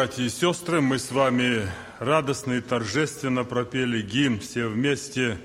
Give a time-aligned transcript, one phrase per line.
[0.00, 5.36] Братья и сестры, мы с вами радостно и торжественно пропели гимн все вместе.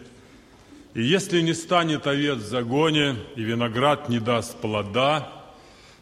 [0.93, 5.29] И если не станет овец в загоне, и виноград не даст плода,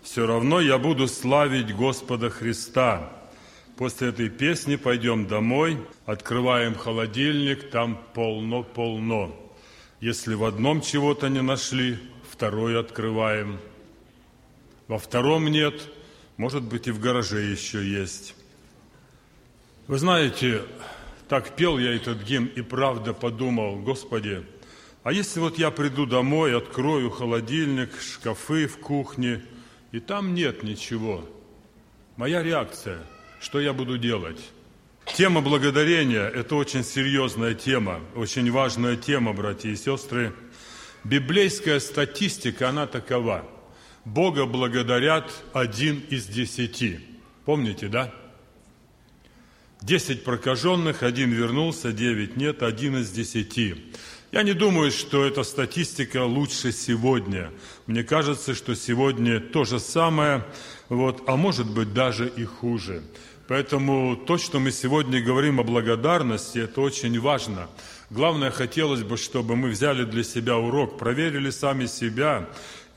[0.03, 3.09] все равно я буду славить Господа Христа.
[3.75, 9.35] После этой песни пойдем домой, открываем холодильник, там полно-полно.
[9.99, 11.97] Если в одном чего-то не нашли,
[12.31, 13.57] второй открываем.
[14.87, 15.89] Во втором нет,
[16.37, 18.35] может быть, и в гараже еще есть.
[19.85, 20.61] Вы знаете,
[21.27, 24.45] так пел я этот гимн и правда подумал, Господи,
[25.03, 29.43] а если вот я приду домой, открою холодильник, шкафы в кухне,
[29.91, 31.27] и там нет ничего,
[32.15, 32.99] моя реакция,
[33.41, 34.39] что я буду делать?
[35.05, 40.33] Тема благодарения– это очень серьезная тема, очень важная тема, братья и сестры.
[41.03, 43.45] Библейская статистика, она такова.
[44.05, 47.01] Бога благодарят один из десяти.
[47.43, 48.13] Помните, да?
[49.85, 53.91] Десять прокаженных, один вернулся, девять нет, один из десяти.
[54.31, 57.51] Я не думаю, что эта статистика лучше сегодня.
[57.85, 60.45] Мне кажется, что сегодня то же самое,
[60.87, 63.03] вот, а может быть даже и хуже.
[63.49, 67.67] Поэтому то, что мы сегодня говорим о благодарности, это очень важно.
[68.09, 72.47] Главное, хотелось бы, чтобы мы взяли для себя урок, проверили сами себя,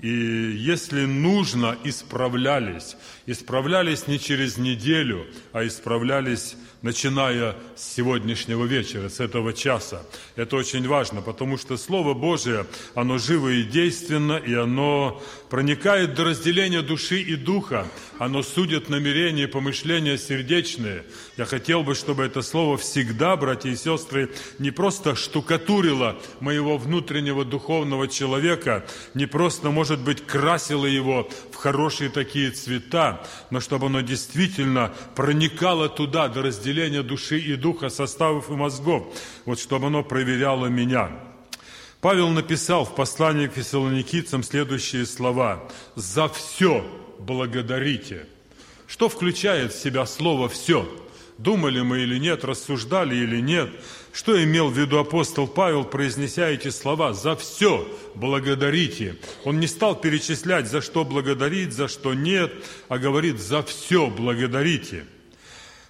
[0.00, 2.96] и если нужно, исправлялись.
[3.26, 10.02] Исправлялись не через неделю, а исправлялись начиная с сегодняшнего вечера, с этого часа.
[10.36, 16.24] Это очень важно, потому что Слово Божие, оно живо и действенно, и оно проникает до
[16.24, 17.86] разделения души и духа.
[18.18, 21.04] Оно судит намерения и помышления сердечные.
[21.36, 27.44] Я хотел бы, чтобы это слово всегда, братья и сестры, не просто штукатурило моего внутреннего
[27.44, 34.00] духовного человека, не просто, может быть, красило его в хорошие такие цвета, но чтобы оно
[34.00, 40.66] действительно проникало туда, до разделения души и духа, составов и мозгов, вот чтобы оно проверяло
[40.66, 41.10] меня.
[42.00, 45.68] Павел написал в послании к фессалоникийцам следующие слова.
[45.94, 46.84] «За все
[47.18, 48.26] благодарите».
[48.86, 50.88] Что включает в себя слово «все»?
[51.38, 53.68] Думали мы или нет, рассуждали или нет?
[54.12, 57.12] Что имел в виду апостол Павел, произнеся эти слова?
[57.12, 59.16] «За все благодарите».
[59.44, 62.52] Он не стал перечислять, за что благодарить, за что нет,
[62.88, 65.04] а говорит «за все благодарите».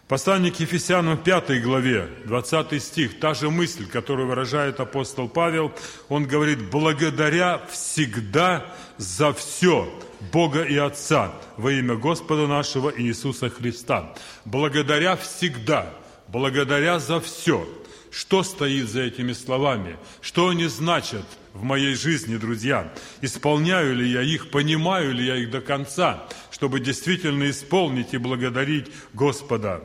[0.09, 5.72] Послание к Ефесянам 5 главе, 20 стих, та же мысль, которую выражает апостол Павел,
[6.09, 9.93] он говорит, благодаря всегда за все
[10.33, 14.15] Бога и Отца во имя Господа нашего Иисуса Христа.
[14.44, 15.93] Благодаря всегда,
[16.28, 17.69] благодаря за все.
[18.12, 19.97] Что стоит за этими словами?
[20.21, 22.93] Что они значат в моей жизни, друзья?
[23.22, 28.87] Исполняю ли я их, понимаю ли я их до конца, чтобы действительно исполнить и благодарить
[29.15, 29.83] Господа?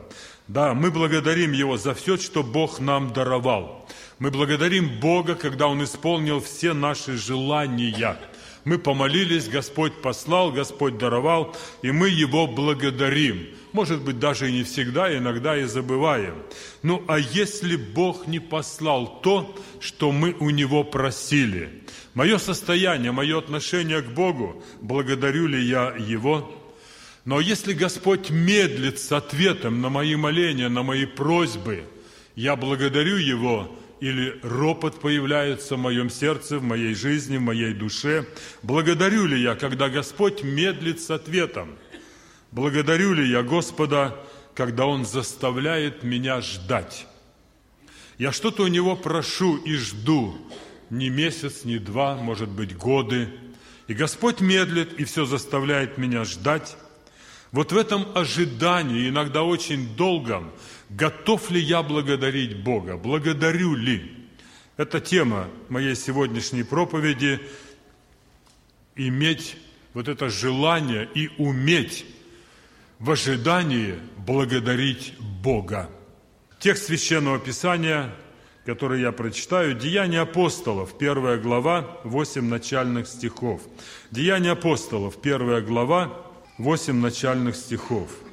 [0.48, 3.88] Да, мы благодарим Его за все, что Бог нам даровал.
[4.18, 8.18] Мы благодарим Бога, когда Он исполнил все наши желания–
[8.64, 13.48] мы помолились, Господь послал, Господь даровал, и мы Его благодарим.
[13.72, 16.34] Может быть, даже и не всегда, иногда и забываем.
[16.82, 21.82] Ну, а если Бог не послал то, что мы у Него просили?
[22.14, 26.54] Мое состояние, мое отношение к Богу, благодарю ли я Его?
[27.24, 31.84] Но если Господь медлит с ответом на мои моления, на мои просьбы,
[32.36, 38.26] я благодарю Его, или ропот появляется в моем сердце, в моей жизни, в моей душе?
[38.64, 41.78] Благодарю ли я, когда Господь медлит с ответом?
[42.50, 44.18] Благодарю ли я Господа,
[44.54, 47.06] когда Он заставляет меня ждать?
[48.18, 50.36] Я что-то у Него прошу и жду,
[50.90, 53.28] не месяц, не два, может быть, годы.
[53.86, 56.76] И Господь медлит и все заставляет меня ждать.
[57.52, 60.50] Вот в этом ожидании, иногда очень долгом,
[60.96, 62.98] Готов ли я благодарить Бога?
[62.98, 64.14] Благодарю ли?
[64.76, 67.40] Это тема моей сегодняшней проповеди.
[68.96, 69.56] Иметь
[69.94, 72.04] вот это желание и уметь
[72.98, 75.88] в ожидании благодарить Бога.
[76.58, 78.14] Текст Священного Писания,
[78.66, 83.62] который я прочитаю, Деяния апостолов, первая глава, восемь начальных стихов.
[84.10, 86.12] Деяния апостолов, первая глава,
[86.58, 88.10] восемь начальных стихов–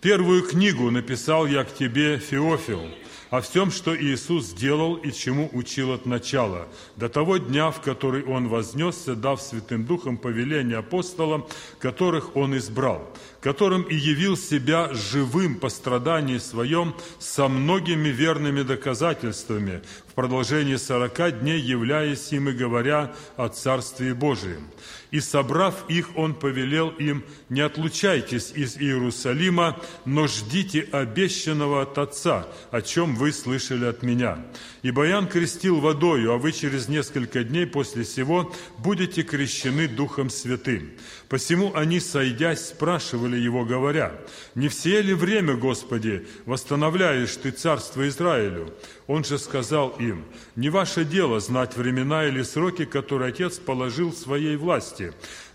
[0.00, 2.80] Первую книгу написал я к тебе, Феофил,
[3.28, 8.24] о всем, что Иисус сделал и чему учил от начала, до того дня, в который
[8.24, 11.46] Он вознесся, дав Святым Духом повеление апостолам,
[11.78, 19.82] которых Он избрал, которым и явил себя живым по страдании своем со многими верными доказательствами,
[20.08, 24.66] в продолжении сорока дней являясь им и говоря о Царстве Божием.
[25.10, 32.46] И, собрав их, он повелел им, не отлучайтесь из Иерусалима, но ждите обещанного от Отца,
[32.70, 34.38] о чем вы слышали от меня.
[34.82, 40.92] Ибо Ян крестил водою, а вы через несколько дней после сего будете крещены Духом Святым.
[41.28, 44.12] Посему они, сойдясь, спрашивали его, говоря,
[44.56, 48.74] «Не все ли время, Господи, восстановляешь Ты царство Израилю?»
[49.06, 50.24] Он же сказал им,
[50.56, 54.99] «Не ваше дело знать времена или сроки, которые Отец положил в своей власти,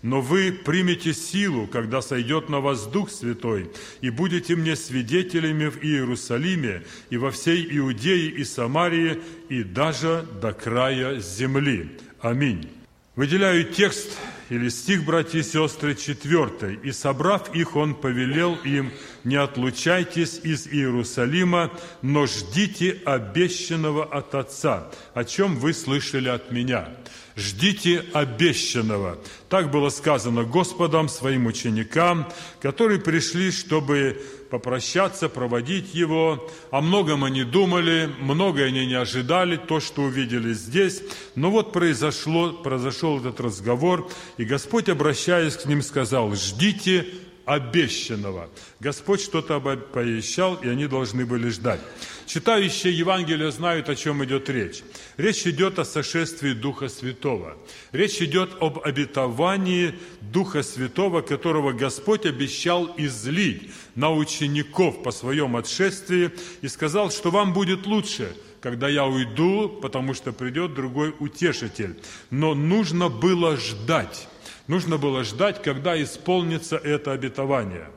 [0.02, 3.70] но вы примете силу, когда сойдет на вас Дух Святой,
[4.00, 10.52] и будете мне свидетелями в Иерусалиме и во всей Иудее и Самарии, и даже до
[10.52, 11.90] края земли».
[12.20, 12.68] Аминь.
[13.16, 14.10] Выделяю текст
[14.50, 16.74] или стих, братья и сестры, четвертый.
[16.82, 18.92] «И собрав их, он повелел им,
[19.24, 21.72] не отлучайтесь из Иерусалима,
[22.02, 26.90] но ждите обещанного от Отца, о чем вы слышали от меня»
[27.36, 29.18] ждите обещанного.
[29.48, 32.26] Так было сказано Господом своим ученикам,
[32.60, 36.48] которые пришли, чтобы попрощаться, проводить его.
[36.70, 41.02] О многом они думали, многое они не ожидали, то, что увидели здесь.
[41.34, 47.06] Но вот произошло, произошел этот разговор, и Господь, обращаясь к ним, сказал, ждите
[47.46, 48.50] обещанного.
[48.80, 51.80] Господь что-то пообещал, и они должны были ждать.
[52.26, 54.82] Читающие Евангелие знают, о чем идет речь.
[55.16, 57.56] Речь идет о сошествии Духа Святого.
[57.92, 66.32] Речь идет об обетовании Духа Святого, которого Господь обещал излить на учеников по своем отшествии
[66.62, 71.96] и сказал, что вам будет лучше, когда я уйду, потому что придет другой утешитель.
[72.30, 74.26] Но нужно было ждать.
[74.66, 77.88] Нужно было ждать, когда исполнится это обетование.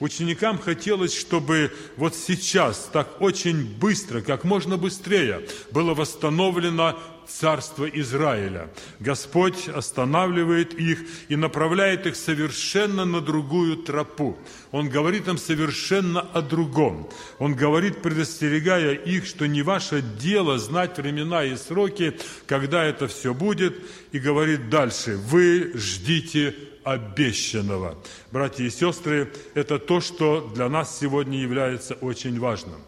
[0.00, 8.70] Ученикам хотелось, чтобы вот сейчас, так очень быстро, как можно быстрее, было восстановлено царство Израиля.
[9.00, 14.38] Господь останавливает их и направляет их совершенно на другую тропу.
[14.70, 17.08] Он говорит им совершенно о другом.
[17.38, 23.34] Он говорит, предостерегая их, что не ваше дело знать времена и сроки, когда это все
[23.34, 23.76] будет,
[24.12, 26.54] и говорит дальше, вы ждите
[26.86, 27.98] обещанного.
[28.30, 32.80] Братья и сестры, это то, что для нас сегодня является очень важным.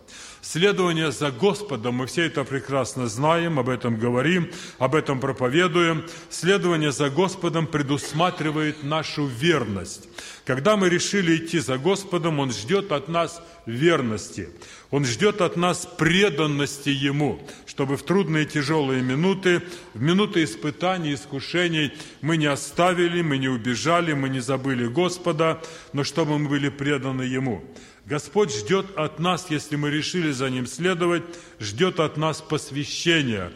[0.50, 6.06] Следование за Господом, мы все это прекрасно знаем, об этом говорим, об этом проповедуем.
[6.30, 10.08] Следование за Господом предусматривает нашу верность.
[10.46, 14.48] Когда мы решили идти за Господом, Он ждет от нас верности.
[14.90, 19.60] Он ждет от нас преданности Ему, чтобы в трудные тяжелые минуты,
[19.92, 21.92] в минуты испытаний, искушений
[22.22, 25.60] мы не оставили, мы не убежали, мы не забыли Господа,
[25.92, 27.62] но чтобы мы были преданы Ему.
[28.08, 31.24] Господь ждет от нас, если мы решили за Ним следовать,
[31.60, 33.52] ждет от нас посвящения,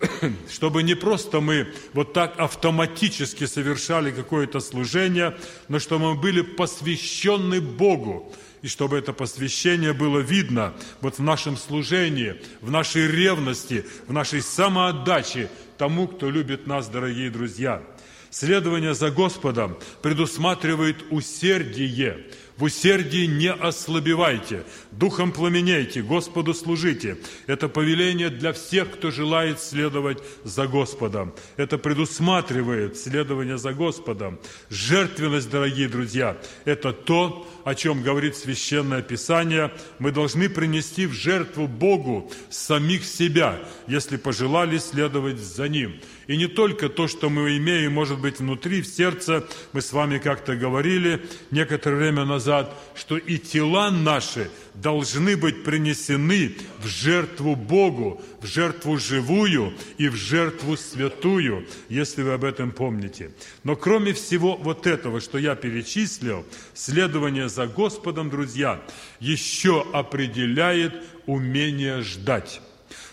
[0.50, 5.36] чтобы не просто мы вот так автоматически совершали какое-то служение,
[5.68, 10.72] но чтобы мы были посвящены Богу, и чтобы это посвящение было видно
[11.02, 17.30] вот в нашем служении, в нашей ревности, в нашей самоотдаче тому, кто любит нас, дорогие
[17.30, 17.82] друзья.
[18.32, 27.16] Следование за Господом предусматривает усердие– в усердии не ослабевайте, духом пламенейте, Господу служите.
[27.46, 31.34] Это повеление для всех, кто желает следовать за Господом.
[31.56, 34.38] Это предусматривает следование за Господом.
[34.68, 39.72] Жертвенность, дорогие друзья, это то, о чем говорит Священное Писание.
[39.98, 46.00] Мы должны принести в жертву Богу самих себя, если пожелали следовать за Ним.
[46.32, 49.46] И не только то, что мы имеем, может быть, внутри, в сердце.
[49.74, 56.56] Мы с вами как-то говорили некоторое время назад, что и тела наши должны быть принесены
[56.82, 63.32] в жертву Богу, в жертву живую и в жертву святую, если вы об этом помните.
[63.62, 68.80] Но кроме всего вот этого, что я перечислил, следование за Господом, друзья,
[69.20, 70.94] еще определяет
[71.26, 72.62] умение ждать.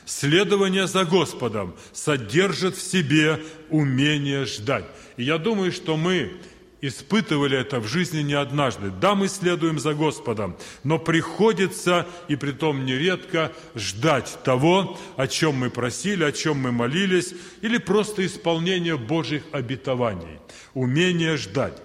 [0.06, 4.86] Следование за Господом содержит в себе умение ждать.
[5.18, 6.40] И я думаю, что мы
[6.82, 8.90] испытывали это в жизни не однажды.
[8.90, 15.56] Да, мы следуем за Господом, но приходится, и при том нередко, ждать того, о чем
[15.56, 20.40] мы просили, о чем мы молились, или просто исполнение Божьих обетований.
[20.74, 21.82] Умение ждать.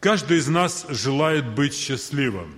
[0.00, 2.54] Каждый из нас желает быть счастливым.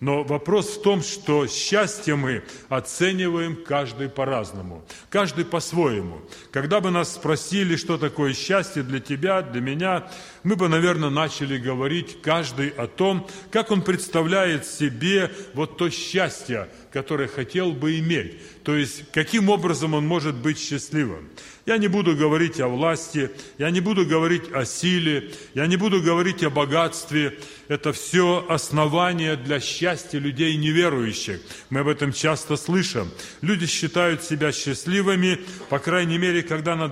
[0.00, 6.20] Но вопрос в том, что счастье мы оцениваем каждый по-разному, каждый по-своему.
[6.50, 10.08] Когда бы нас спросили, что такое счастье для тебя, для меня,
[10.44, 16.68] мы бы, наверное, начали говорить каждый о том, как он представляет себе вот то счастье,
[16.92, 18.62] которое хотел бы иметь.
[18.62, 21.28] То есть, каким образом он может быть счастливым.
[21.66, 26.02] Я не буду говорить о власти, я не буду говорить о силе, я не буду
[26.02, 27.38] говорить о богатстве.
[27.68, 31.40] Это все основания для счастья людей неверующих.
[31.70, 33.10] Мы об этом часто слышим.
[33.40, 36.88] Люди считают себя счастливыми, по крайней мере, когда она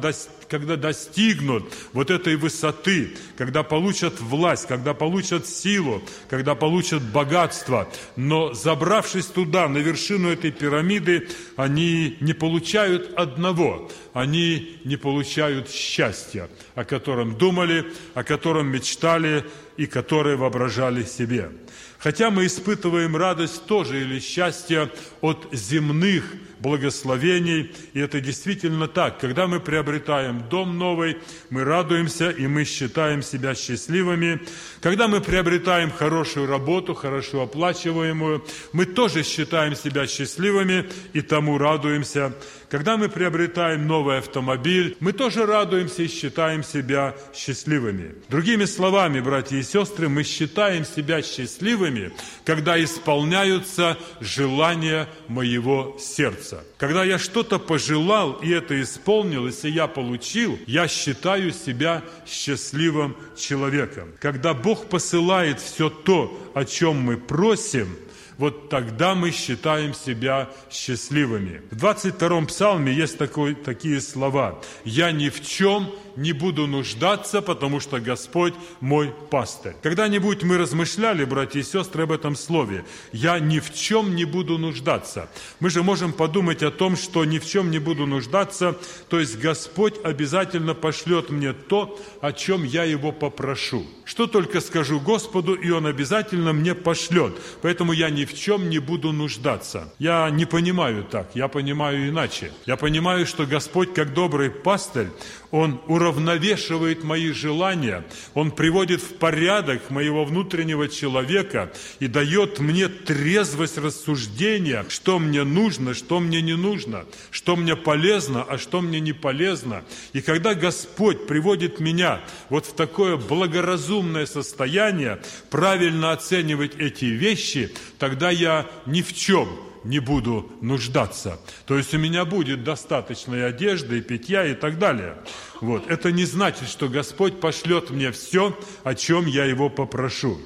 [0.52, 7.88] когда достигнут вот этой высоты, когда получат власть, когда получат силу, когда получат богатство.
[8.16, 13.90] Но забравшись туда, на вершину этой пирамиды, они не получают одного.
[14.12, 19.46] Они не получают счастья, о котором думали, о котором мечтали
[19.82, 21.50] и которое воображали себе.
[21.98, 24.88] Хотя мы испытываем радость тоже или счастье
[25.20, 26.24] от земных
[26.60, 27.74] благословений.
[27.92, 29.18] И это действительно так.
[29.18, 31.18] Когда мы приобретаем дом новый,
[31.50, 34.40] мы радуемся и мы считаем себя счастливыми.
[34.80, 42.32] Когда мы приобретаем хорошую работу, хорошо оплачиваемую, мы тоже считаем себя счастливыми и тому радуемся.
[42.72, 48.14] Когда мы приобретаем новый автомобиль, мы тоже радуемся и считаем себя счастливыми.
[48.30, 52.12] Другими словами, братья и сестры, мы считаем себя счастливыми,
[52.46, 56.64] когда исполняются желания моего сердца.
[56.78, 64.08] Когда я что-то пожелал, и это исполнилось, и я получил, я считаю себя счастливым человеком.
[64.18, 67.94] Когда Бог посылает все то, о чем мы просим–
[68.42, 71.62] вот тогда мы считаем себя счастливыми.
[71.70, 74.60] В 22-м псалме есть такой, такие слова.
[74.84, 79.74] «Я ни в чем не буду нуждаться, потому что Господь мой пастырь».
[79.82, 82.84] Когда-нибудь мы размышляли, братья и сестры, об этом слове.
[83.12, 85.28] «Я ни в чем не буду нуждаться».
[85.60, 88.76] Мы же можем подумать о том, что ни в чем не буду нуждаться,
[89.08, 93.86] то есть Господь обязательно пошлет мне то, о чем я Его попрошу.
[94.04, 97.34] Что только скажу Господу, и Он обязательно мне пошлет.
[97.62, 99.92] Поэтому я ни в чем не буду нуждаться.
[99.98, 102.52] Я не понимаю так, я понимаю иначе.
[102.66, 105.08] Я понимаю, что Господь, как добрый пастырь,
[105.52, 113.76] Он уравновешивает мои желания, Он приводит в порядок моего внутреннего человека и дает мне трезвость
[113.76, 119.12] рассуждения, что мне нужно, что мне не нужно, что мне полезно, а что мне не
[119.12, 119.84] полезно.
[120.14, 128.30] И когда Господь приводит меня вот в такое благоразумное состояние, правильно оценивать эти вещи, тогда
[128.30, 131.40] я ни в чем не буду нуждаться.
[131.66, 135.16] То есть у меня будет достаточной одежды, и питья и так далее.
[135.60, 135.90] Вот.
[135.90, 140.38] Это не значит, что Господь пошлет мне все, о чем я Его попрошу.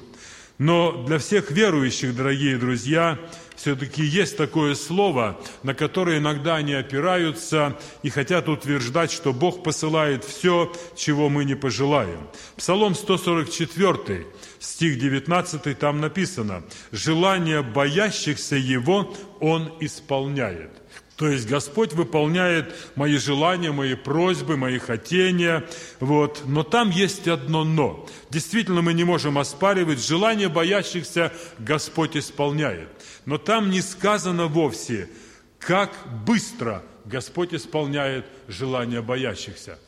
[0.57, 3.19] Но для всех верующих, дорогие друзья,
[3.55, 10.23] все-таки есть такое слово, на которое иногда они опираются и хотят утверждать, что Бог посылает
[10.23, 12.27] все, чего мы не пожелаем.
[12.55, 14.25] Псалом 144,
[14.59, 20.71] стих 19, там написано, «Желание боящихся Его Он исполняет».
[21.17, 25.67] То есть Господь выполняет мои желания, мои просьбы, мои хотения.
[25.99, 26.43] Вот.
[26.45, 28.07] Но там есть одно «но».
[28.29, 30.05] Действительно, мы не можем оспаривать.
[30.05, 32.89] Желания боящихся Господь исполняет.
[33.25, 35.09] Но там не сказано вовсе,
[35.57, 35.91] как
[36.23, 39.79] быстро Господь исполняет желания боящихся.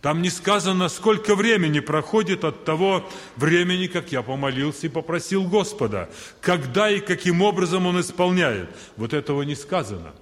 [0.00, 6.08] Там не сказано, сколько времени проходит от того времени, как я помолился и попросил Господа.
[6.40, 8.70] Когда и каким образом Он исполняет.
[8.96, 10.14] Вот этого не сказано.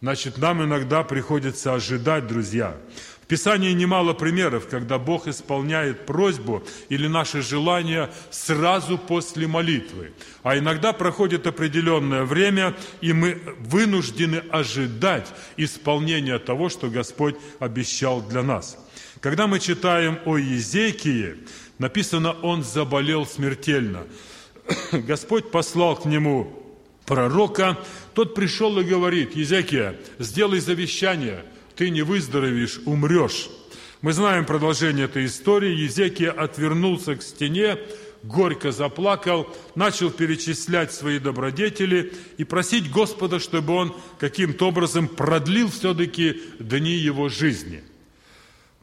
[0.00, 2.76] Значит, нам иногда приходится ожидать, друзья.
[3.22, 10.12] В Писании немало примеров, когда Бог исполняет просьбу или наше желание сразу после молитвы.
[10.42, 15.28] А иногда проходит определенное время, и мы вынуждены ожидать
[15.58, 18.78] исполнения того, что Господь обещал для нас.
[19.20, 21.36] Когда мы читаем о Езекии,
[21.78, 24.06] написано, он заболел смертельно.
[24.92, 26.59] Господь послал к нему
[27.10, 27.76] пророка,
[28.14, 33.48] тот пришел и говорит, Езекия, сделай завещание, ты не выздоровеешь, умрешь.
[34.00, 35.74] Мы знаем продолжение этой истории.
[35.74, 37.78] Езекия отвернулся к стене,
[38.22, 46.40] горько заплакал, начал перечислять свои добродетели и просить Господа, чтобы он каким-то образом продлил все-таки
[46.60, 47.82] дни его жизни.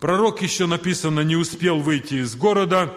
[0.02, 2.94] Пророк еще написано, не успел выйти из города,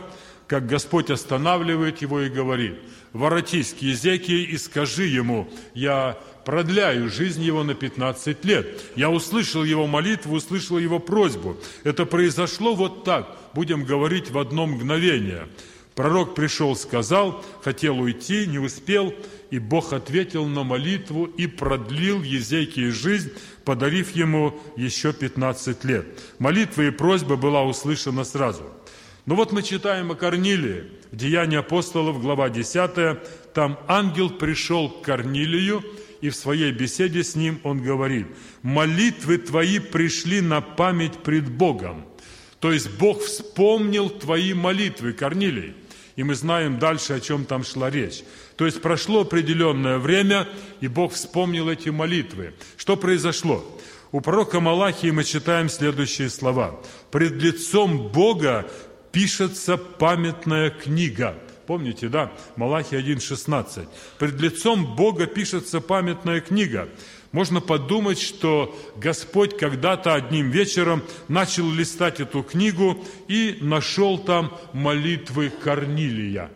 [0.50, 2.74] как Господь останавливает его и говорит–
[3.12, 8.82] воротись к Езекии и скажи ему, я продляю жизнь его на 15 лет.
[8.96, 11.56] Я услышал его молитву, услышал его просьбу.
[11.84, 15.48] Это произошло вот так, будем говорить, в одно мгновение.
[15.94, 19.12] Пророк пришел, сказал, хотел уйти, не успел,
[19.50, 23.32] и Бог ответил на молитву и продлил Езекии жизнь,
[23.64, 26.06] подарив ему еще 15 лет.
[26.38, 28.62] Молитва и просьба была услышана сразу.
[29.26, 35.02] Ну вот мы читаем о Корнилии, в Деянии апостолов, глава 10, там ангел пришел к
[35.02, 35.84] Корнилию,
[36.22, 38.26] и в своей беседе с ним он говорит,
[38.62, 42.06] «Молитвы твои пришли на память пред Богом».
[42.60, 45.74] То есть Бог вспомнил твои молитвы, Корнилий.
[46.16, 48.22] И мы знаем дальше, о чем там шла речь.
[48.56, 50.46] То есть прошло определенное время,
[50.80, 52.54] и Бог вспомнил эти молитвы.
[52.76, 53.64] Что произошло?
[54.12, 56.80] У пророка Малахии мы читаем следующие слова.
[57.10, 58.68] «Пред лицом Бога
[59.12, 61.36] пишется памятная книга».
[61.66, 62.32] Помните, да?
[62.56, 63.86] Малахия 1.16.
[64.18, 66.88] «Пред лицом Бога пишется памятная книга».
[67.32, 75.50] Можно подумать, что Господь когда-то одним вечером начал листать эту книгу и нашел там молитвы
[75.62, 76.50] Корнилия.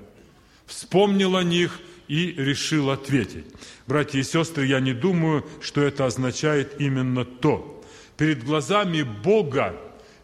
[0.67, 3.47] Вспомнил о них– и решил ответить.
[3.87, 7.83] Братья и сестры, я не думаю, что это означает именно то.
[8.17, 9.75] Перед глазами Бога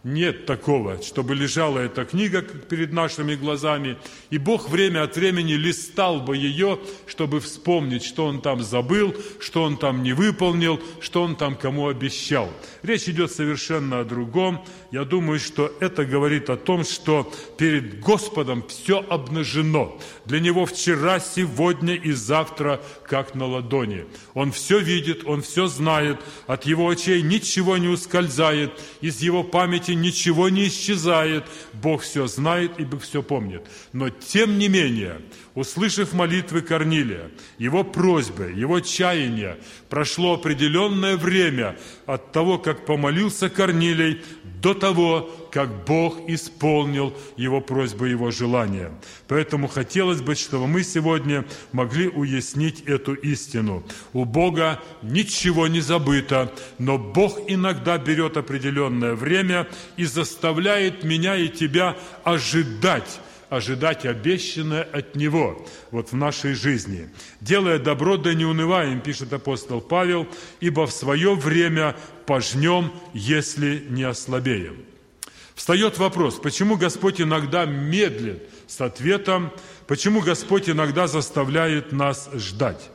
[0.03, 3.99] нет такого, чтобы лежала эта книга перед нашими глазами,
[4.31, 9.63] и Бог время от времени листал бы ее, чтобы вспомнить, что Он там забыл, что
[9.63, 12.51] Он там не выполнил, что Он там кому обещал.
[12.83, 14.65] Речь идет совершенно о другом.
[14.91, 19.97] Я думаю, что это говорит о том, что перед Господом все обнажено.
[20.25, 24.07] Для Него вчера, сегодня и завтра, как на ладони.
[24.35, 26.19] Он все видит, Он все знает,
[26.49, 31.45] от Его очей ничего не ускользает, из Его памяти ничего не исчезает.
[31.73, 33.63] Бог все знает и все помнит.
[33.93, 35.21] Но тем не менее,
[35.55, 41.77] услышав молитвы Корнилия, его просьбы, его чаяния, прошло определенное время
[42.07, 44.23] от того, как помолился Корнилий,
[44.63, 48.93] до того, как Бог исполнил его просьбы, его желания.
[49.27, 53.83] Поэтому хотелось бы, чтобы мы сегодня могли уяснить эту истину.
[54.13, 59.67] У Бога ничего не забыто, но Бог иногда берет определенное время
[59.97, 67.11] и заставляет меня и тебя ожидать ожидать обещанное от Него вот в нашей жизни.
[67.41, 70.27] «Делая добро, да не унываем», пишет апостол Павел,
[70.61, 74.85] «ибо в свое время пожнем, если не ослабеем».
[75.55, 79.53] Встает вопрос, почему Господь иногда медлит с ответом,
[79.87, 82.89] почему Господь иногда заставляет нас ждать.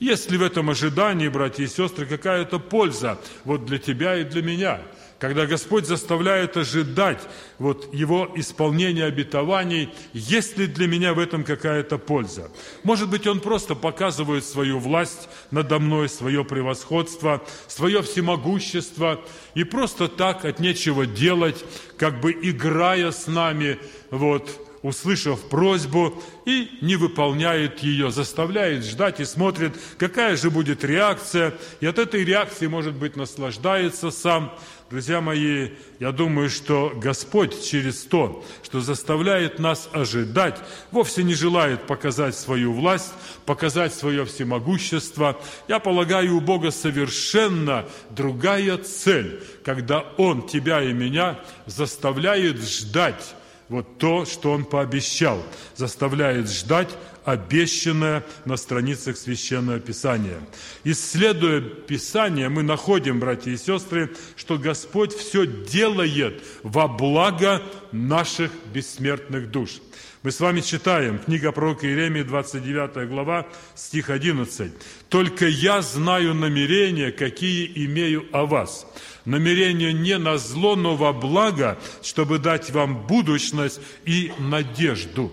[0.00, 4.42] Есть ли в этом ожидании, братья и сестры, какая-то польза вот для тебя и для
[4.42, 4.82] меня–
[5.18, 7.22] когда Господь заставляет ожидать
[7.58, 12.50] вот Его исполнения обетований, есть ли для меня в этом какая-то польза?
[12.82, 19.20] Может быть, Он просто показывает свою власть надо мной, свое превосходство, свое всемогущество,
[19.54, 21.64] и просто так от нечего делать,
[21.96, 23.78] как бы играя с нами,
[24.10, 31.54] вот, услышав просьбу, и не выполняет ее, заставляет ждать и смотрит, какая же будет реакция,
[31.80, 34.54] и от этой реакции, может быть, наслаждается сам.
[34.90, 40.58] Друзья мои, я думаю, что Господь через то, что заставляет нас ожидать,
[40.90, 43.14] вовсе не желает показать свою власть,
[43.46, 45.40] показать свое всемогущество.
[45.68, 53.34] Я полагаю, у Бога совершенно другая цель, когда Он тебя и меня заставляет ждать
[53.70, 55.42] вот то, что Он пообещал,
[55.76, 56.90] заставляет ждать
[57.24, 60.38] обещанное на страницах Священного Писания.
[60.84, 69.50] Исследуя Писание, мы находим, братья и сестры, что Господь все делает во благо наших бессмертных
[69.50, 69.80] душ.
[70.22, 74.72] Мы с вами читаем, книга пророка Иеремии, 29 глава, стих 11.
[75.10, 78.86] «Только я знаю намерения, какие имею о вас,
[79.26, 85.30] намерение не на зло, но во благо, чтобы дать вам будущность и надежду.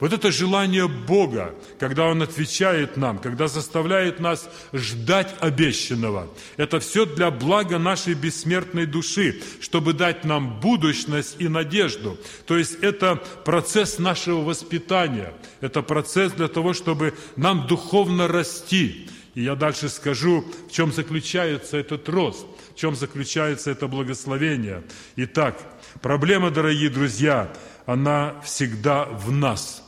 [0.00, 7.06] Вот это желание Бога, когда Он отвечает нам, когда заставляет нас ждать обещанного, это все
[7.06, 12.18] для блага нашей бессмертной души, чтобы дать нам будущность и надежду.
[12.46, 19.08] То есть это процесс нашего воспитания, это процесс для того, чтобы нам духовно расти.
[19.34, 24.82] И я дальше скажу, в чем заключается этот рост– в чем заключается это благословение.
[25.16, 25.56] Итак,
[26.02, 27.52] проблема, дорогие друзья,
[27.86, 29.83] она всегда в нас.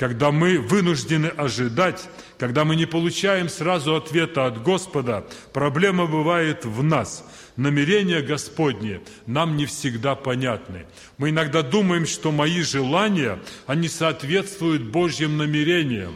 [0.00, 2.08] Когда мы вынуждены ожидать,
[2.38, 7.22] когда мы не получаем сразу ответа от Господа, проблема бывает в нас.
[7.56, 10.86] Намерения Господни нам не всегда понятны.
[11.18, 16.14] Мы иногда думаем, что мои желания, они соответствуют Божьим намерениям,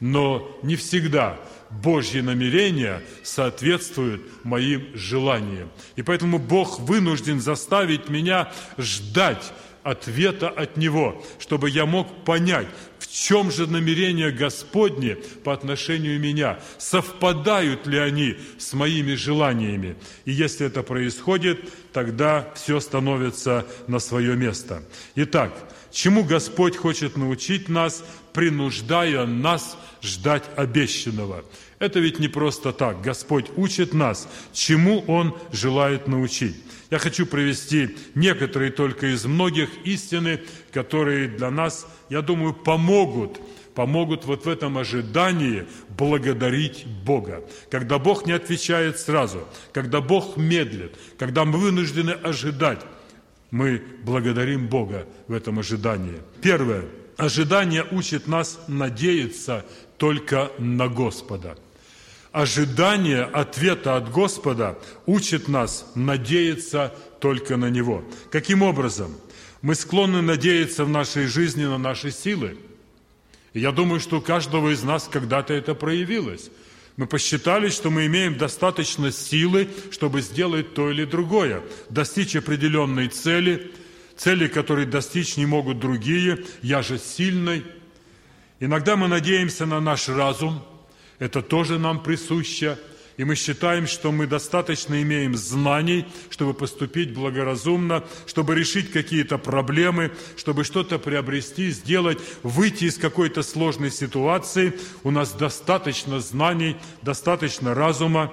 [0.00, 1.38] но не всегда.
[1.68, 5.68] Божьи намерения соответствуют моим желаниям.
[5.96, 9.52] И поэтому Бог вынужден заставить меня ждать
[9.86, 12.66] ответа от Него, чтобы я мог понять,
[13.16, 19.96] чем же намерения Господни по отношению меня, совпадают ли они с моими желаниями.
[20.26, 21.60] И если это происходит,
[21.94, 24.82] тогда все становится на свое место.
[25.14, 25.54] Итак,
[25.90, 31.42] чему Господь хочет научить нас, принуждая нас ждать обещанного.
[31.78, 33.02] Это ведь не просто так.
[33.02, 36.56] Господь учит нас, чему Он желает научить.
[36.90, 40.40] Я хочу привести некоторые только из многих истины,
[40.72, 43.40] которые для нас, я думаю, помогут
[43.76, 47.44] помогут вот в этом ожидании благодарить Бога.
[47.70, 52.80] Когда Бог не отвечает сразу, когда Бог медлит, когда мы вынуждены ожидать,
[53.50, 56.20] мы благодарим Бога в этом ожидании.
[56.42, 56.86] Первое.
[57.18, 59.64] Ожидание учит нас надеяться
[59.98, 61.56] только на Господа.
[62.36, 68.04] Ожидание ответа от Господа учит нас надеяться только на Него.
[68.30, 69.16] Каким образом?
[69.62, 72.58] Мы склонны надеяться в нашей жизни на наши силы.
[73.54, 76.50] Я думаю, что у каждого из нас когда-то это проявилось.
[76.98, 83.72] Мы посчитали, что мы имеем достаточно силы, чтобы сделать то или другое, достичь определенной цели,
[84.14, 87.64] цели, которые достичь не могут другие, я же сильный.
[88.60, 90.62] Иногда мы надеемся на наш разум,
[91.18, 92.78] это тоже нам присуще,
[93.16, 100.12] и мы считаем, что мы достаточно имеем знаний, чтобы поступить благоразумно, чтобы решить какие-то проблемы,
[100.36, 104.74] чтобы что-то приобрести, сделать, выйти из какой-то сложной ситуации.
[105.02, 108.32] У нас достаточно знаний, достаточно разума.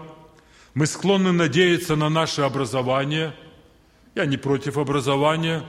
[0.74, 3.34] Мы склонны надеяться на наше образование.
[4.16, 5.64] Я не против образования,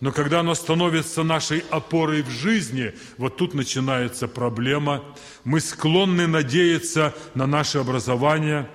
[0.00, 5.04] но когда оно становится нашей опорой в жизни, вот тут начинается проблема.
[5.44, 8.68] Мы склонны надеяться на наше образование.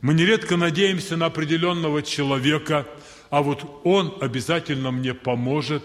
[0.00, 2.86] Мы нередко надеемся на определенного человека,
[3.30, 5.84] а вот он обязательно мне поможет.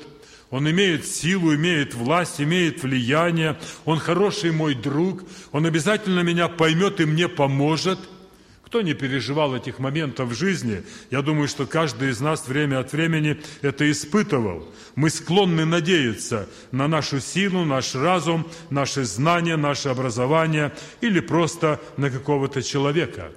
[0.50, 3.60] Он имеет силу, имеет власть, имеет влияние.
[3.86, 5.24] Он хороший мой друг.
[5.52, 8.00] Он обязательно меня поймет и мне поможет–
[8.74, 10.82] кто не переживал этих моментов в жизни,
[11.12, 14.68] я думаю, что каждый из нас время от времени это испытывал.
[14.96, 22.10] Мы склонны надеяться на нашу силу, наш разум, наши знания, наше образование или просто на
[22.10, 23.32] какого-то человека.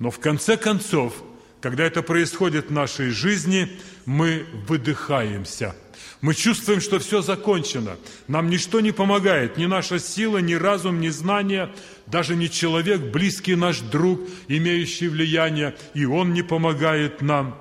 [0.00, 1.14] Но в конце концов,
[1.60, 3.70] когда это происходит в нашей жизни,
[4.04, 5.76] мы выдыхаемся–
[6.20, 7.96] мы чувствуем, что все закончено.
[8.28, 11.72] Нам ничто не помогает, ни наша сила, ни разум, ни знание,
[12.06, 17.60] даже не человек, близкий наш друг, имеющий влияние, и он не помогает нам.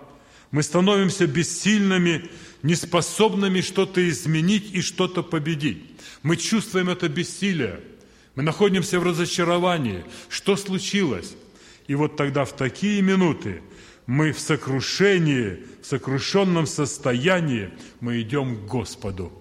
[0.51, 2.29] Мы становимся бессильными,
[2.63, 5.83] неспособными что-то изменить и что-то победить.
[6.23, 7.81] Мы чувствуем это бессилие.
[8.35, 10.03] Мы находимся в разочаровании.
[10.29, 11.35] Что случилось?
[11.87, 13.61] И вот тогда в такие минуты
[14.07, 19.31] мы в сокрушении, в сокрушенном состоянии, мы идем к Господу.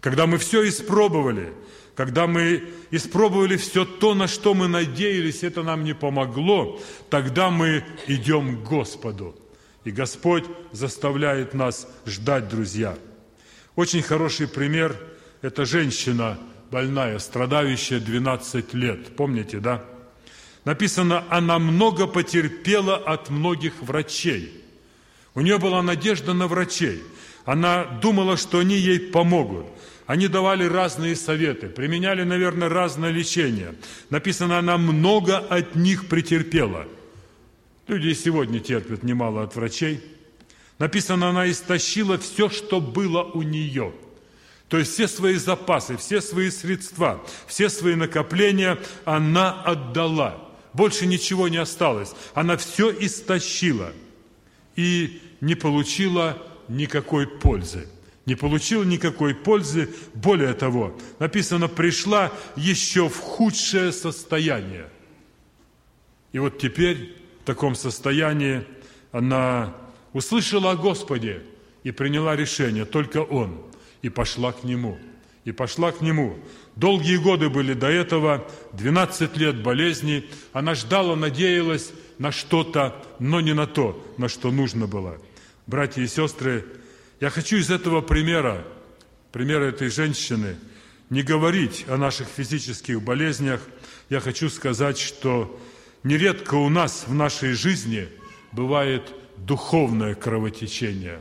[0.00, 1.52] Когда мы все испробовали,
[1.94, 7.84] когда мы испробовали все то, на что мы надеялись, это нам не помогло, тогда мы
[8.06, 9.36] идем к Господу.
[9.84, 12.98] И Господь заставляет нас ждать, друзья.
[13.76, 14.96] Очень хороший пример–
[15.42, 16.38] это женщина
[16.70, 19.14] больная, страдающая 12 лет.
[19.16, 19.84] Помните, да?
[20.64, 24.62] Написано, она много потерпела от многих врачей.
[25.34, 27.02] У нее была надежда на врачей.
[27.44, 29.66] Она думала, что они ей помогут.
[30.06, 33.74] Они давали разные советы, применяли, наверное, разное лечение.
[34.10, 36.86] Написано, она много от них претерпела.
[37.86, 40.02] Люди и сегодня терпят немало от врачей.
[40.78, 43.92] Написано, она истощила все, что было у нее.
[44.68, 50.43] То есть все свои запасы, все свои средства, все свои накопления она отдала
[50.74, 52.12] больше ничего не осталось.
[52.34, 53.92] Она все истощила
[54.76, 57.88] и не получила никакой пользы.
[58.26, 59.90] Не получила никакой пользы.
[60.14, 64.88] Более того, написано, пришла еще в худшее состояние.
[66.32, 68.64] И вот теперь в таком состоянии
[69.12, 69.74] она
[70.12, 71.42] услышала о Господе
[71.84, 73.62] и приняла решение, только Он,
[74.02, 74.98] и пошла к Нему.
[75.44, 76.38] И пошла к Нему.
[76.76, 80.28] Долгие годы были до этого, 12 лет болезни.
[80.52, 85.18] Она ждала, надеялась на что-то, но не на то, на что нужно было.
[85.66, 86.66] Братья и сестры,
[87.20, 88.64] я хочу из этого примера,
[89.30, 90.56] примера этой женщины,
[91.10, 93.60] не говорить о наших физических болезнях.
[94.10, 95.60] Я хочу сказать, что
[96.02, 98.08] нередко у нас в нашей жизни
[98.50, 101.20] бывает духовное кровотечение.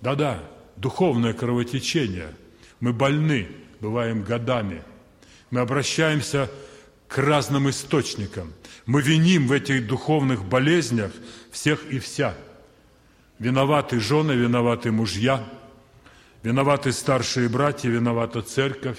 [0.00, 0.42] Да-да,
[0.76, 2.34] духовное кровотечение.
[2.80, 3.48] Мы больны,
[3.80, 4.82] бываем годами.
[5.50, 6.50] Мы обращаемся
[7.08, 8.52] к разным источникам.
[8.84, 11.12] Мы виним в этих духовных болезнях
[11.50, 12.34] всех и вся.
[13.38, 15.44] Виноваты жены, виноваты мужья,
[16.42, 18.98] виноваты старшие братья, виновата церковь.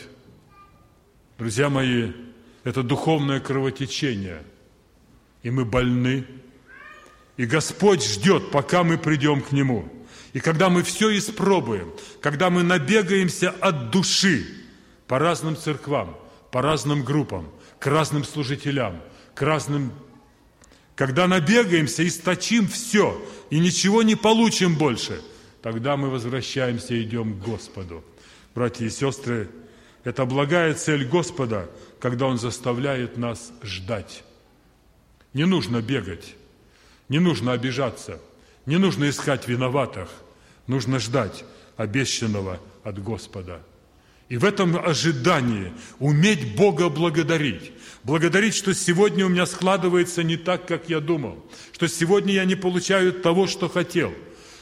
[1.37, 2.11] Друзья мои,
[2.63, 4.43] это духовное кровотечение,
[5.43, 6.25] и мы больны.
[7.37, 9.91] И Господь ждет, пока мы придем к Нему.
[10.33, 14.45] И когда мы все испробуем, когда мы набегаемся от души
[15.07, 16.17] по разным церквам,
[16.51, 19.01] по разным группам, к разным служителям,
[19.35, 19.91] к разным
[20.97, 25.21] когда набегаемся, источим все и ничего не получим больше,
[25.61, 28.03] тогда мы возвращаемся и идем к Господу.
[28.55, 29.47] Братья и сестры,
[30.03, 34.23] это благая цель Господа, когда Он заставляет нас ждать.
[35.33, 36.33] Не нужно бегать,
[37.09, 38.19] не нужно обижаться,
[38.65, 40.09] не нужно искать виноватых,
[40.65, 43.61] нужно ждать обещанного от Господа.
[44.29, 47.71] И в этом ожидании уметь Бога благодарить,
[48.07, 52.55] Благодарить, что сегодня у меня складывается не так, как я думал, что сегодня я не
[52.55, 54.13] получаю того, что хотел.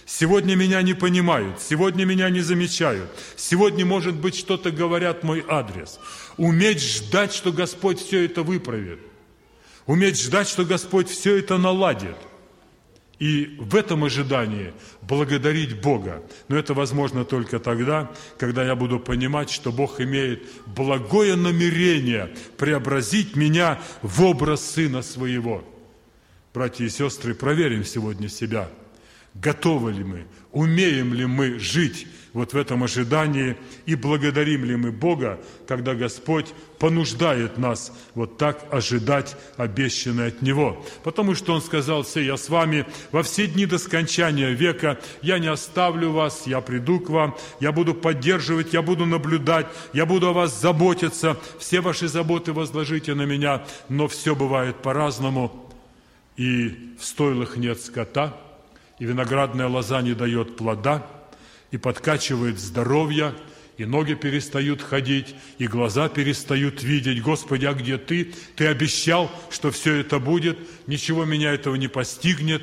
[0.07, 5.99] Сегодня меня не понимают, сегодня меня не замечают, сегодня, может быть, что-то говорят мой адрес.
[6.37, 8.99] Уметь ждать, что Господь все это выправит.
[9.85, 12.17] Уметь ждать, что Господь все это наладит–
[13.19, 16.23] и в этом ожидании благодарить Бога.
[16.47, 23.35] Но это возможно только тогда, когда я буду понимать, что Бог имеет благое намерение преобразить
[23.35, 25.63] меня в образ Сына Своего.
[26.53, 28.69] Братья и сестры, проверим сегодня себя–
[29.35, 34.91] готовы ли мы, умеем ли мы жить вот в этом ожидании и благодарим ли мы
[34.91, 40.85] Бога, когда Господь понуждает нас вот так ожидать обещанное от Него.
[41.03, 45.39] Потому что Он сказал, «Все, я с вами во все дни до скончания века, я
[45.39, 50.27] не оставлю вас, я приду к вам, я буду поддерживать, я буду наблюдать, я буду
[50.27, 55.73] о вас заботиться, все ваши заботы возложите на меня, но все бывает по-разному,
[56.35, 58.35] и в стойлах нет скота,
[58.99, 61.14] и виноградная лоза не дает плода,
[61.75, 63.33] и подкачивает здоровье,
[63.75, 67.21] и ноги перестают ходить, и глаза перестают видеть.
[67.21, 68.31] Господи, а где Ты?
[68.55, 70.57] Ты обещал, что все это будет,
[70.87, 72.61] ничего меня этого не постигнет.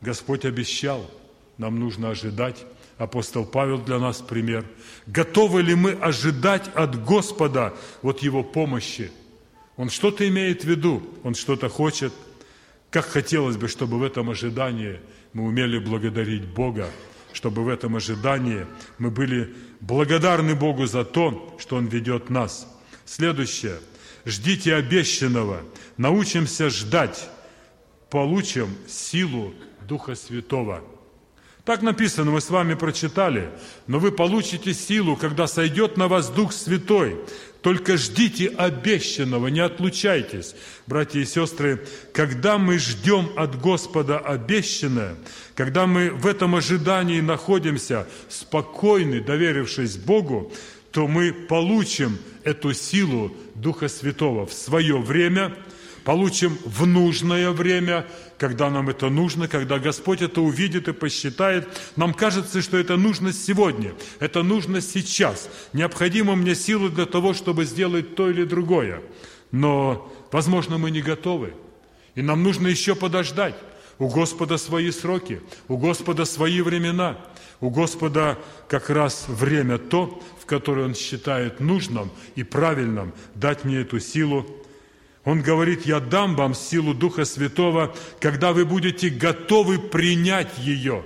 [0.00, 1.10] Господь обещал,
[1.58, 2.64] нам нужно ожидать.
[2.96, 4.64] Апостол Павел для нас пример.
[5.06, 9.10] Готовы ли мы ожидать от Господа вот Его помощи?
[9.76, 12.14] Он что-то имеет в виду, Он что-то хочет–
[12.90, 15.00] как хотелось бы, чтобы в этом ожидании
[15.32, 16.90] мы умели благодарить Бога,
[17.32, 18.66] чтобы в этом ожидании
[18.98, 22.66] мы были благодарны Богу за то, что Он ведет нас.
[23.04, 23.78] Следующее.
[24.24, 25.62] Ждите обещанного.
[25.96, 27.28] Научимся ждать.
[28.10, 29.54] Получим силу
[29.88, 30.82] Духа Святого.
[31.64, 33.50] Так написано, мы с вами прочитали.
[33.86, 37.16] Но вы получите силу, когда сойдет на вас Дух Святой,
[37.62, 40.54] только ждите обещанного, не отлучайтесь.
[40.86, 45.16] Братья и сестры, когда мы ждем от Господа обещанное,
[45.60, 50.50] когда мы в этом ожидании находимся спокойны, доверившись Богу,
[50.90, 55.54] то мы получим эту силу Духа Святого в свое время–
[56.02, 58.06] получим в нужное время,
[58.38, 61.68] когда нам это нужно, когда Господь это увидит и посчитает.
[61.94, 65.50] Нам кажется, что это нужно сегодня, это нужно сейчас.
[65.74, 69.02] Необходима мне сила для того, чтобы сделать то или другое.
[69.52, 71.52] Но, возможно, мы не готовы.
[72.14, 73.54] И нам нужно еще подождать.
[74.00, 77.16] У Господа свои сроки, у Господа свои времена.
[77.60, 83.82] У Господа как раз время то, в которое Он считает нужным и правильным дать мне
[83.82, 84.46] эту силу
[85.24, 91.04] он говорит, я дам вам силу Духа Святого, когда вы будете готовы принять ее.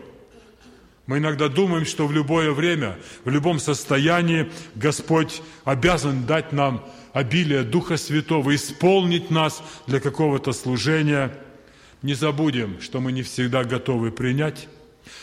[1.06, 7.62] Мы иногда думаем, что в любое время, в любом состоянии Господь обязан дать нам обилие
[7.62, 11.36] Духа Святого, исполнить нас для какого-то служения.
[12.04, 14.68] Не забудем, что мы не всегда готовы принять.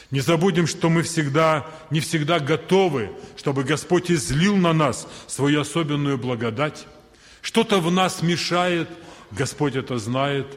[0.10, 6.18] Не забудем, что мы всегда, не всегда готовы, чтобы Господь излил на нас свою особенную
[6.18, 6.88] благодать.
[7.44, 8.90] Что-то в нас мешает,
[9.30, 10.48] Господь это знает,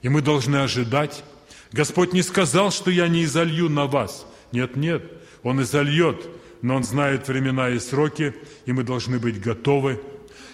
[0.00, 1.24] и мы должны ожидать.
[1.72, 4.28] Господь не сказал, что я не изолью на вас.
[4.52, 5.02] Нет, нет,
[5.42, 6.24] Он изольет,
[6.62, 8.32] но Он знает времена и сроки,
[8.64, 10.00] и мы должны быть готовы.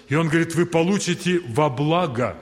[0.09, 2.39] И Он говорит, вы получите во благо.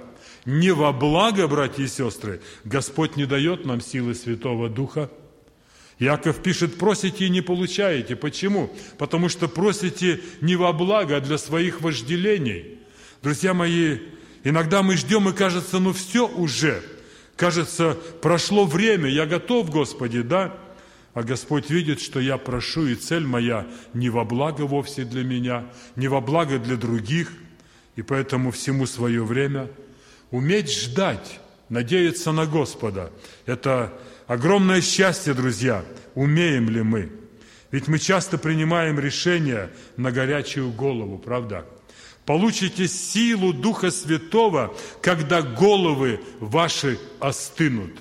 [0.49, 2.41] Не во благо, братья и сестры.
[2.65, 5.11] Господь не дает нам силы Святого Духа.
[5.99, 8.17] Яков пишет, просите и не получаете.
[8.17, 8.73] Почему?
[8.97, 12.79] Потому что просите не во благо, а для своих вожделений–
[13.21, 13.99] Друзья мои,
[14.45, 16.83] иногда мы ждем и кажется, ну все уже.
[17.37, 20.57] Кажется, прошло время, я готов, Господи, да?
[21.15, 25.67] А Господь видит, что я прошу, и цель моя не во благо вовсе для меня,
[25.97, 27.33] не во благо для других,
[27.97, 29.69] и поэтому всему свое время.
[30.31, 33.11] Уметь ждать, надеяться на Господа–
[33.47, 33.93] это
[34.29, 35.83] Огромное счастье, друзья,
[36.15, 37.11] умеем ли мы?
[37.71, 41.65] Ведь мы часто принимаем решения на горячую голову, правда?
[42.27, 47.93] Получите силу Духа Святого, когда головы ваши остынут.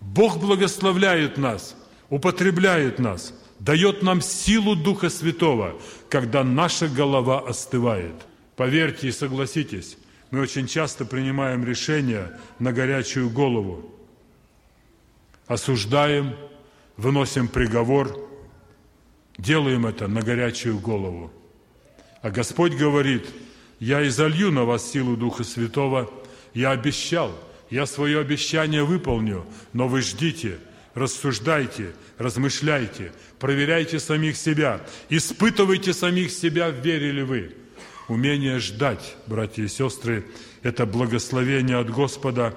[0.00, 1.74] Бог благословляет нас,
[2.10, 5.80] употребляет нас, дает нам силу Духа Святого,
[6.10, 8.14] когда наша голова остывает.
[8.54, 9.96] Поверьте и согласитесь,
[10.30, 13.90] мы очень часто принимаем решения на горячую голову.
[15.46, 16.36] Осуждаем,
[16.96, 18.16] выносим приговор,
[19.36, 21.32] делаем это на горячую голову.
[22.22, 23.26] А Господь говорит,
[23.80, 26.10] я изолью на вас силу Духа Святого,
[26.54, 27.32] я обещал,
[27.70, 30.58] я свое обещание выполню, но вы ждите,
[30.94, 37.56] рассуждайте, размышляйте, проверяйте самих себя, испытывайте самих себя, верили вы.
[38.10, 40.26] Умение ждать, братья и сестры,
[40.64, 42.56] это благословение от Господа,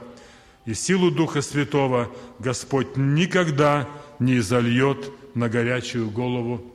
[0.66, 3.88] и силу Духа Святого Господь никогда
[4.18, 6.74] не изольет на горячую голову,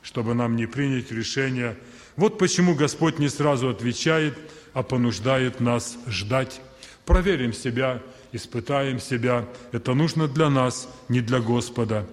[0.00, 1.76] чтобы нам не принять решение.
[2.16, 4.38] Вот почему Господь не сразу отвечает,
[4.72, 6.62] а понуждает нас ждать.
[7.04, 8.00] Проверим себя,
[8.32, 9.46] испытаем себя.
[9.70, 12.06] Это нужно для нас, не для Господа.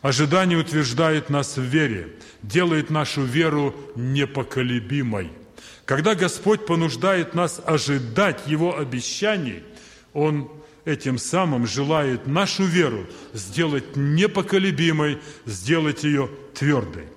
[0.00, 2.08] Ожидание утверждает нас в вере,
[2.42, 5.30] делает нашу веру непоколебимой.
[5.92, 9.62] Когда Господь понуждает нас ожидать Его обещаний,
[10.14, 10.50] Он
[10.86, 17.08] этим самым желает нашу веру сделать непоколебимой, сделать ее твердой.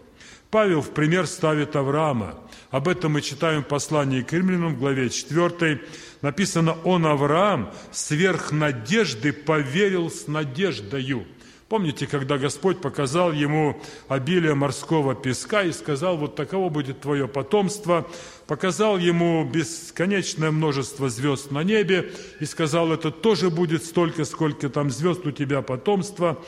[0.51, 2.37] Павел в пример ставит Авраама.
[2.69, 5.81] Об этом мы читаем в послании к римлянам в главе 4.
[6.21, 11.25] Написано, он, Авраам, сверх надежды поверил с надеждою.
[11.67, 18.07] Помните, когда Господь показал ему обилие морского песка и сказал, вот таково будет твое потомство,
[18.45, 24.91] показал ему бесконечное множество звезд на небе и сказал, это тоже будет столько, сколько там
[24.91, 26.39] звезд у тебя потомства.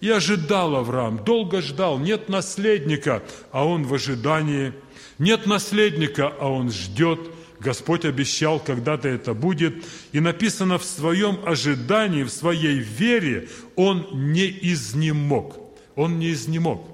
[0.00, 4.72] И ожидал Авраам, долго ждал, нет наследника, а он в ожидании.
[5.18, 7.20] Нет наследника, а он ждет–
[7.64, 9.84] Господь обещал, когда-то это будет.
[10.12, 15.56] И написано, в своем ожидании, в своей вере он не изнемог.
[15.96, 16.86] Он не изнемог.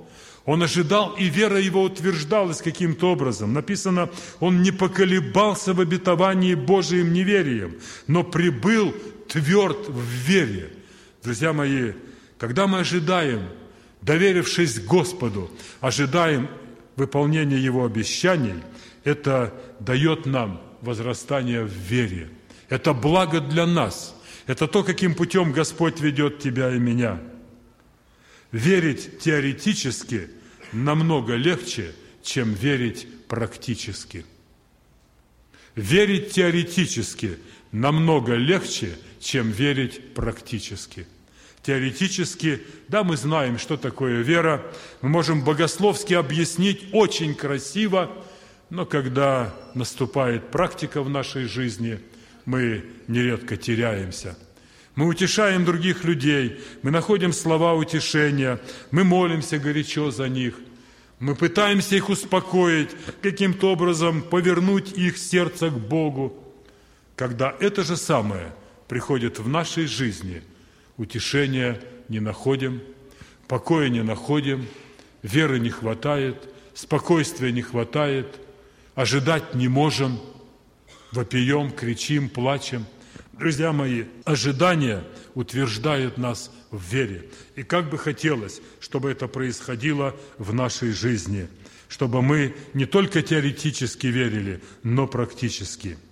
[0.45, 3.53] Он ожидал, и вера его утверждалась каким-то образом.
[3.53, 8.95] Написано, он не поколебался в обетовании Божиим неверием, но прибыл
[9.29, 10.71] тверд в вере.
[11.23, 11.93] Друзья мои,
[12.39, 13.43] когда мы ожидаем,
[14.03, 16.49] доверившись Господу, ожидаем
[16.97, 18.55] выполнения Его обещаний–
[19.05, 22.31] это дает нам возрастание в вере.
[22.69, 24.17] Это благо для нас.
[24.47, 27.21] Это то, каким путем Господь ведет тебя и меня.
[28.53, 30.31] Верить теоретически
[30.73, 34.25] намного легче, чем верить практически.
[35.77, 37.39] Верить теоретически
[37.71, 41.07] намного легче, чем верить практически.
[41.63, 44.65] Теоретически, да, мы знаем, что такое вера,
[45.03, 48.11] мы можем богословски объяснить очень красиво,
[48.71, 52.01] но когда наступает практика в нашей жизни,
[52.45, 54.39] мы нередко теряемся.
[54.95, 60.55] Мы утешаем других людей, мы находим слова утешения, мы молимся горячо за них,
[61.19, 62.91] мы пытаемся их успокоить,
[63.23, 66.33] каким-то образом повернуть их сердце к Богу.
[67.17, 68.53] Когда это же самое
[68.89, 70.43] приходит в нашей жизни,
[70.97, 72.81] утешения не находим,
[73.49, 74.67] покоя не находим,
[75.23, 78.41] веры не хватает, спокойствия не хватает–
[79.01, 80.21] ожидать не можем,
[81.11, 82.85] вопием, кричим, плачем.
[83.33, 87.31] Друзья мои, ожидание утверждает нас в вере.
[87.57, 91.49] И как бы хотелось, чтобы это происходило в нашей жизни,
[91.89, 95.97] чтобы мы не только теоретически верили, но практически–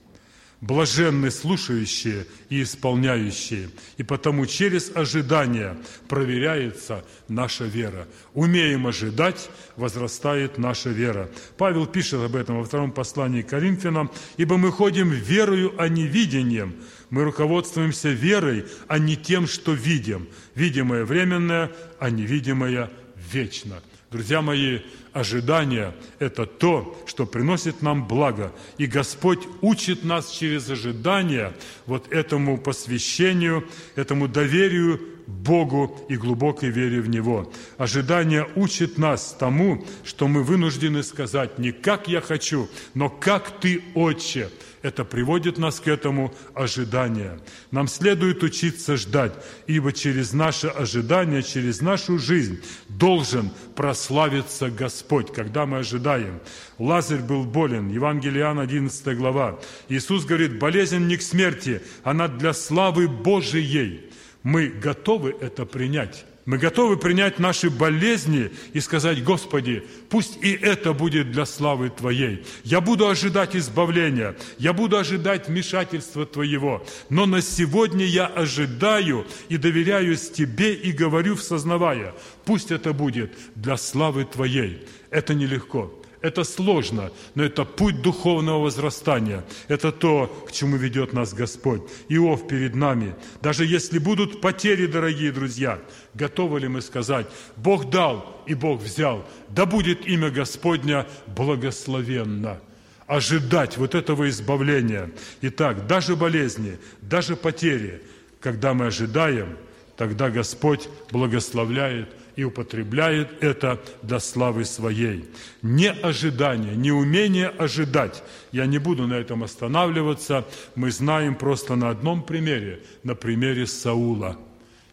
[0.60, 5.76] Блаженны слушающие и исполняющие, и потому через ожидание
[6.08, 8.08] проверяется наша вера.
[8.34, 11.30] Умеем ожидать, возрастает наша вера.
[11.56, 16.08] Павел пишет об этом во втором послании к Коринфянам, «Ибо мы ходим верою, а не
[16.08, 16.74] видением.
[17.10, 20.28] Мы руководствуемся верой, а не тем, что видим.
[20.56, 22.90] Видимое временное, а невидимое
[23.32, 23.80] вечно».
[24.10, 24.80] Друзья мои,
[25.12, 28.54] ожидание– это то, что приносит нам благо.
[28.78, 31.52] И Господь учит нас через ожидание
[31.84, 37.52] вот этому посвящению, этому доверию Богу и глубокой вере в Него.
[37.76, 43.82] Ожидание учит нас тому, что мы вынуждены сказать не как я хочу, но как ты,
[43.94, 44.48] Отче–
[44.82, 47.40] это приводит нас к этому ожиданию.
[47.70, 49.32] Нам следует учиться ждать,
[49.66, 56.40] ибо через наше ожидание, через нашу жизнь должен прославиться Господь, когда мы ожидаем.
[56.78, 59.58] Лазарь был болен, Евангелие Иоанна, 11 глава.
[59.88, 64.10] Иисус говорит, болезнь не к смерти, она для славы Божией.
[64.42, 66.24] Мы готовы это принять.
[66.48, 72.42] Мы готовы принять наши болезни и сказать, Господи, пусть и это будет для славы Твоей.
[72.64, 79.58] Я буду ожидать избавления, я буду ожидать вмешательства Твоего, но на сегодня я ожидаю и
[79.58, 82.14] доверяюсь Тебе и говорю, сознавая,
[82.46, 84.86] пусть это будет для славы Твоей.
[85.10, 85.92] Это нелегко.
[86.20, 89.44] Это сложно, но это путь духовного возрастания.
[89.68, 91.82] Это то, к чему ведет нас Господь.
[92.08, 93.14] Иов перед нами.
[93.40, 95.78] Даже если будут потери, дорогие друзья,
[96.14, 102.60] готовы ли мы сказать, Бог дал и Бог взял, да будет имя Господня благословенно.
[103.06, 105.10] Ожидать вот этого избавления.
[105.40, 108.02] Итак, даже болезни, даже потери,
[108.40, 109.56] когда мы ожидаем,
[109.96, 112.08] тогда Господь благословляет
[112.38, 115.28] и употребляет это для славы своей.
[115.60, 118.22] Не ожидание, не умение ожидать.
[118.52, 120.46] Я не буду на этом останавливаться.
[120.76, 124.38] Мы знаем просто на одном примере, на примере Саула.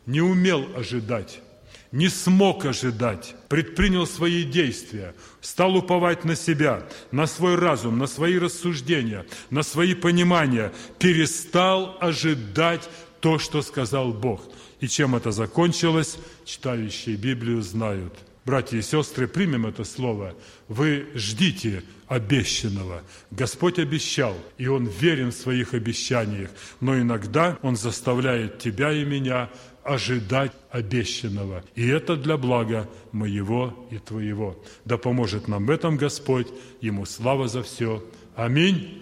[0.08, 1.42] Не умел ожидать
[1.92, 8.38] не смог ожидать, предпринял свои действия, стал уповать на себя, на свой разум, на свои
[8.38, 12.90] рассуждения, на свои понимания, перестал ожидать
[13.22, 14.42] то, что сказал Бог.
[14.86, 18.14] И чем это закончилось, читающие Библию знают.
[18.46, 20.36] Братья и сестры, примем это слово.
[20.68, 23.02] Вы ждите обещанного.
[23.32, 26.52] Господь обещал, и Он верен в своих обещаниях.
[26.82, 29.50] Но иногда Он заставляет тебя и меня
[29.84, 31.64] ожидать обещанного.
[31.74, 34.56] И это для блага моего и твоего.
[34.86, 36.50] Да поможет нам в этом Господь.
[36.80, 38.06] Ему слава за все.
[38.36, 39.02] Аминь.